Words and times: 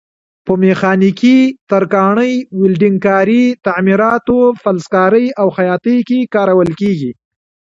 په 0.45 0.53
میخانیکي، 0.63 1.37
ترکاڼۍ، 1.69 2.33
ویلډنګ 2.59 2.97
کارۍ، 3.05 3.43
تعمیراتو، 3.65 4.39
فلزکارۍ 4.61 5.25
او 5.39 5.47
خیاطۍ 5.57 5.97
کې 6.07 6.19
کارول 6.35 6.69
کېږي. 6.79 7.11